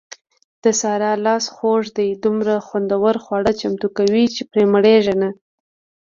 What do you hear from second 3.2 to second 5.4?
خواړه چمتو کوي، چې پرې مړېږي نه.